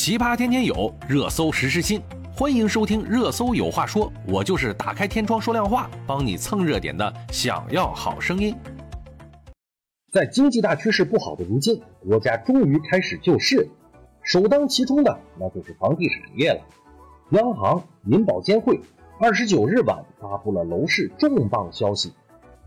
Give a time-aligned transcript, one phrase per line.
[0.00, 2.00] 奇葩天天有，热搜实时新，
[2.34, 7.12] 欢迎收听《热搜有话说》，我就是打开天窗说亮话，帮你蹭热点的。
[7.30, 8.56] 想要好声音，
[10.10, 13.68] 在经济大趋势不好的如今，国家终于开始救市，
[14.22, 16.62] 首当其冲的那就是房地产业了。
[17.32, 18.80] 央行、银保监会
[19.18, 22.14] 二十九日晚发布了楼市重磅消息。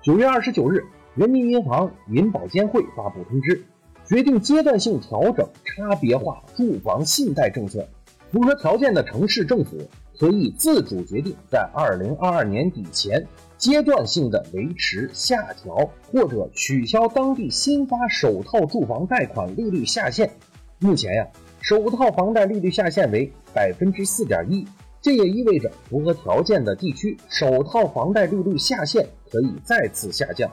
[0.00, 0.82] 九月二十九日，
[1.14, 3.66] 人民银行、银保监会发布通知。
[4.08, 7.86] 决定阶段性调整差别化住房信贷政策，
[8.32, 9.76] 符合条件的城市政府
[10.18, 13.26] 可以自主决定在二零二二年底前
[13.58, 20.30] 阶段性的维持、下调或者取消当地新发首套住房贷款利率下限。
[20.78, 21.26] 目前呀，
[21.60, 24.66] 首套房贷利率下限为百分之四点一，
[25.02, 30.50] 这也意味着符合条件的地区首套房贷利率下限可以再次下降。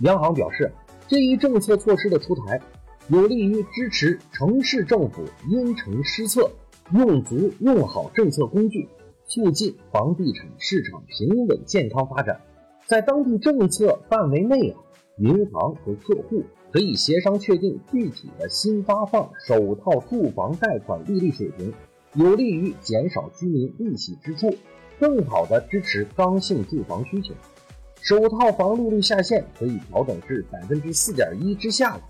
[0.00, 0.70] 央行表示，
[1.08, 2.60] 这一政策措施的出台。
[3.08, 6.50] 有利于支持城市政府因城施策，
[6.92, 8.88] 用足用好政策工具，
[9.26, 12.40] 促进房地产市场平稳健康发展。
[12.86, 14.78] 在当地政策范围内啊，
[15.18, 21.72] 银行和客户可以协商确定具体的新发放首套住房贷款利率水平，
[22.14, 24.54] 有利于减少居民利息支出，
[25.00, 27.34] 更好地支持刚性住房需求。
[28.02, 32.02] 首套房利率下限可以调整至百分之四点一之下了。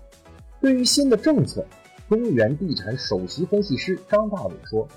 [0.61, 1.65] 对于新的政策，
[2.07, 4.87] 中原地产首席分析师张大伟说：“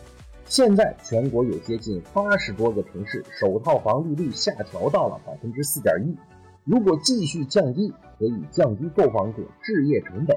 [0.44, 6.14] 现在全国有接近八十多个城市首套房利率下调到了百分之四点一，
[6.64, 10.36] 如果继续降低，可以降低购房者置业成本。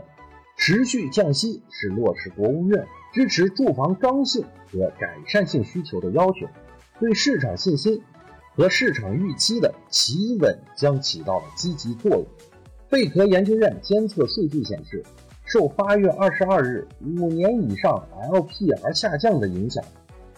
[0.56, 6.48] 持续降息是落实国务院支持住房刚性和改善性需求的要求，
[7.02, 8.02] 对市场信心
[8.56, 12.26] 和市场预期的企稳将起到了积极作用。”
[12.90, 15.04] 贝壳研究院监测数据显示，
[15.44, 19.84] 受八月二十二日五年以上 LPR 下降的影响，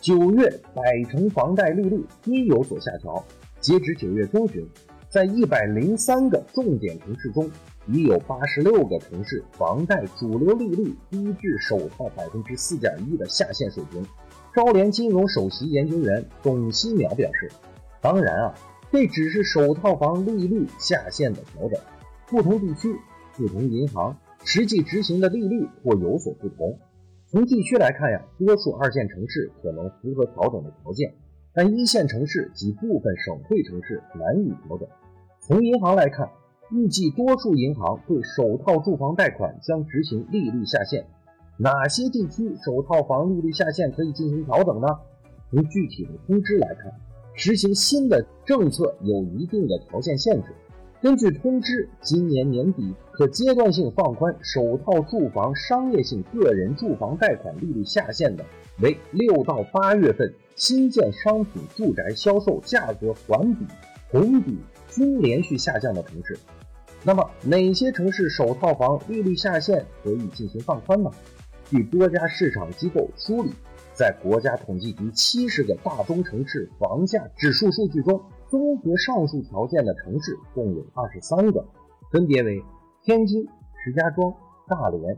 [0.01, 3.23] 九月百城房贷利率均有所下调。
[3.59, 4.67] 截止九月中旬，
[5.09, 7.47] 在一百零三个重点城市中，
[7.85, 14.03] 已有八十六个城市房贷主流利率低至首套百分之四点一的下限水平。
[14.55, 17.51] 招联金融首席研究员董希淼表示
[18.01, 18.55] ：“当然啊，
[18.91, 21.79] 这只是首套房利率下限的调整。”
[22.29, 22.95] 不同地区、
[23.35, 26.77] 不同银行实际执行的利率或有所不同。
[27.27, 31.13] 从地区来看呀，多数二线城市可能符合调整的条件，
[31.53, 34.87] 但一线城市及部分省会城市难以调整。
[35.39, 36.29] 从银行来看，
[36.71, 41.07] 预计多数银行对首套住房贷款将执行利率下限。
[41.57, 44.87] 哪些地区首套房利率下限可以进行调整呢？
[45.49, 46.91] 从具体的通知来看，
[47.33, 50.53] 实行新的政策有一定的条件限制。
[51.01, 58.43] 根据通知，今年年底可阶段性放宽首套住房商业性个人住房贷款利率下限的，
[58.81, 63.65] 为六到八月份新建商品住宅销售价格环比、
[64.11, 64.57] 同比
[64.89, 66.37] 均连续下降的城市。
[67.05, 71.09] 那么，哪些城市首套房利率下限可以进行放宽呢？
[71.69, 73.51] 据多家市场机构梳理，
[73.93, 78.21] 在国家统计局七十个大中城市房价指数数据中。
[78.49, 81.63] 综合上述条件的城市共有二十三个，
[82.11, 82.63] 分别为
[83.03, 83.47] 天津、
[83.83, 84.33] 石家庄、
[84.67, 85.15] 大连、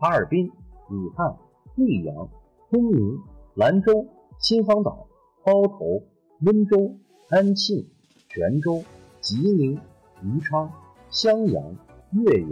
[0.00, 0.50] 哈尔滨、
[0.90, 1.36] 武汉、
[1.76, 2.28] 贵阳、
[2.70, 3.20] 昆明、
[3.54, 4.06] 兰州、
[4.40, 5.06] 秦皇岛、
[5.44, 6.02] 包头、
[6.40, 6.96] 温州、
[7.30, 7.88] 安庆、
[8.28, 8.82] 泉州、
[9.20, 9.78] 吉林、
[10.22, 10.68] 宜昌、
[11.08, 11.76] 襄阳、
[12.10, 12.50] 岳阳、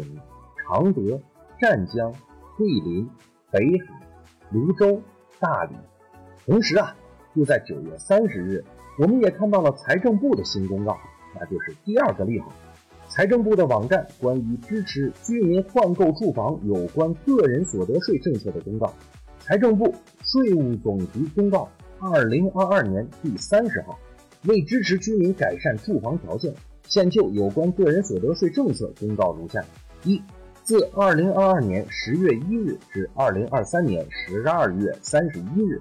[0.57, 1.21] 常德、
[1.59, 2.13] 湛江、
[2.57, 3.11] 桂林、
[3.51, 4.01] 北海、
[4.53, 5.03] 泸州、
[5.41, 5.75] 大理。
[6.47, 6.95] 同时啊，
[7.41, 8.63] 就在九月三十日。
[8.99, 10.95] 我们也看到了财政部的新公告，
[11.35, 12.53] 那就是第二个利好。
[13.09, 18.93] 财政部的网站关于支持居民换购住房有关个人所得税政策的公告，
[19.39, 21.67] 财政部税务总局公告
[21.99, 23.99] 二零二二年第三十号，
[24.45, 26.53] 为支持居民改善住房条件，
[26.89, 29.65] 现就有关个人所得税政策公告如下：
[30.05, 30.23] 一、
[30.63, 35.81] 自二零二二年十月一日至二零二三年十二月三十一日。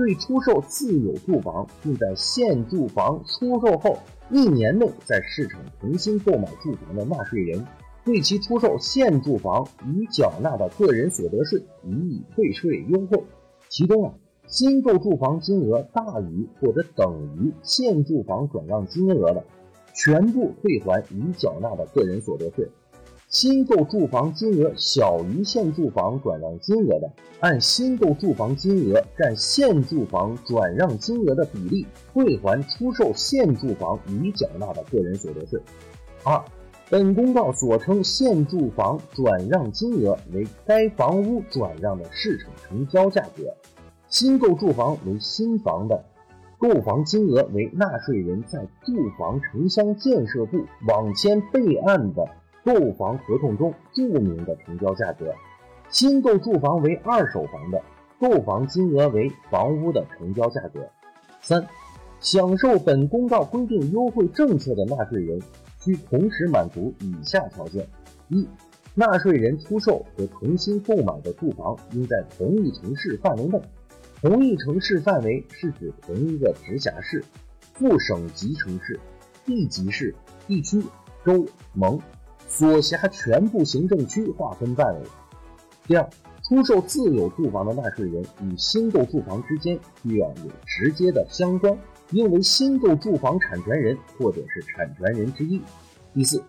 [0.00, 3.98] 对出售自有住房，并在现住房出售后
[4.30, 7.66] 一年内在市场重新购买住房的纳税人，
[8.02, 13.22] 对其出售现住房已缴纳的个人所得税予以退税优惠。
[13.68, 14.14] 其中啊，
[14.46, 19.44] 新购住房金额大于或者等于现住房转让金额的，
[19.92, 22.66] 全部退还已缴纳的个人所得税。
[23.30, 35.60] 新购住房金额小于现住房转让金额的，按新购住房金额占现住房转让金额的比例退还出售现住房已缴纳的个人所得税。
[36.24, 36.42] 二，
[36.90, 43.44] 本公告所称现住房转让金额为该房屋转让的市场成交价格，
[44.08, 46.04] 新购住房为新房的
[46.58, 52.28] 购房金额为纳税人在住房城乡建设部网签备案的
[52.64, 55.34] 购房合同中注明的成交价格。
[55.88, 57.82] 新购住房为二手房的
[58.20, 60.88] 购房金额为房屋的成交价格。
[61.40, 61.66] 三、
[62.20, 65.40] 享受本公告规定优惠政策的纳税人，
[65.80, 67.88] 需同时满足以下条件：
[68.28, 68.46] 一、
[68.94, 73.60] 纳税人出售和重新购买的住房应在同一城市范围内。
[74.20, 77.24] 同一城市范围是指同一个直辖市、
[77.72, 79.00] 副省级城市、
[79.46, 80.14] 地级市、
[80.46, 80.82] 地区、
[81.24, 81.98] 州、盟
[82.50, 85.00] 所辖全部行政区划分范围。
[85.86, 86.10] 第二，
[86.42, 91.78] 出售自有住房的纳税人与新购住房之间需要有直接的相关，
[92.10, 95.62] 应为新购住房产权人或者是产权人之一。
[96.12, 96.42] 第四，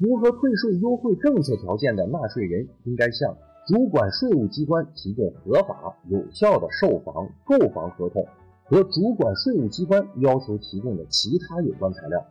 [0.00, 3.36] 符合退税优惠政策条件的纳税人应该向
[3.68, 8.26] 主管税务机关提供合法有效的售房、购房合同
[8.64, 12.26] 和主管税务机关要求提供的其他有关材料，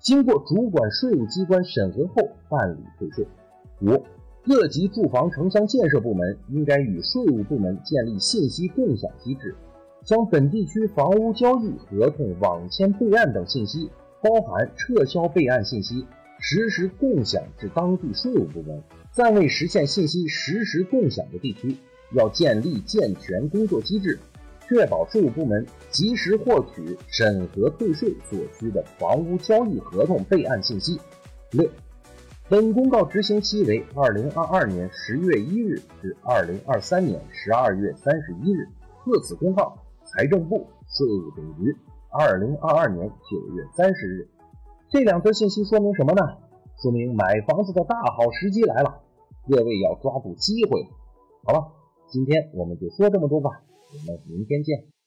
[0.00, 3.26] 经过主管税务机关审核后办理退税。
[3.82, 4.04] 五、
[4.44, 9.54] 各级住房城乡建设部门应该与税务部门建立信息共享机制，
[10.04, 13.90] 将本地区房屋交易合同网签备案等信息，
[14.22, 16.06] 包含撤销备案信息，
[16.40, 18.82] 实时共享至当地税务部门。
[19.10, 21.76] 暂未实现信息实时共享的地区，
[22.14, 24.18] 要建立健全工作机制，
[24.68, 31.00] 确保税务部门及时获取审核退税所需的房屋交易合同备案信息。
[31.52, 31.66] 六，
[32.50, 38.68] 本公告执行期为二零二二年十月一日至二零二三年十二月三十一日。
[39.04, 39.74] 特此公告，
[40.04, 41.74] 财政部、税务总局，
[42.10, 44.28] 二零二二年九月三十日。
[44.90, 46.36] 这两则信息说明什么呢？
[46.82, 49.00] 说明买房子的大好时机来了。
[49.48, 50.86] 各位要抓住机会，
[51.44, 51.72] 好了，
[52.10, 54.97] 今天我们就说这么多吧，我们明天见。